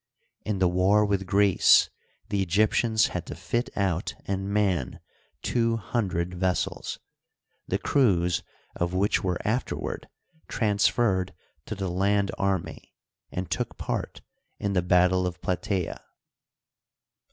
[0.43, 1.91] In the war with Greece
[2.29, 4.99] the Egyptians had to fit out and man
[5.43, 6.97] two hundred vessels,
[7.67, 8.41] the crews
[8.75, 10.09] of which were afterward
[10.47, 11.35] transferred
[11.67, 12.95] to the land army
[13.31, 14.21] and took part
[14.57, 16.01] in the battle of Plataea.